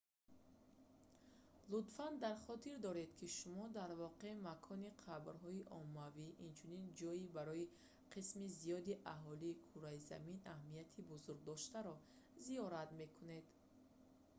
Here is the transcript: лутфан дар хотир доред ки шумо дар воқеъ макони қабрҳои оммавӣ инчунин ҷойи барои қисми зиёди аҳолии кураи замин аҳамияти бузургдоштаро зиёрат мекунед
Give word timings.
лутфан 1.71 2.13
дар 2.25 2.35
хотир 2.47 2.75
доред 2.85 3.09
ки 3.19 3.27
шумо 3.37 3.65
дар 3.77 3.89
воқеъ 4.03 4.33
макони 4.47 4.89
қабрҳои 5.03 5.67
оммавӣ 5.79 6.27
инчунин 6.47 6.83
ҷойи 6.99 7.33
барои 7.37 7.71
қисми 8.13 8.47
зиёди 8.59 8.99
аҳолии 9.13 9.59
кураи 9.69 10.05
замин 10.11 10.37
аҳамияти 10.53 11.07
бузургдоштаро 11.11 11.95
зиёрат 12.45 12.89
мекунед 13.01 13.45